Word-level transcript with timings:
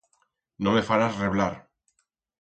No 0.67 0.73
me 0.77 0.81
farás 0.89 1.19
reblar. 1.21 1.51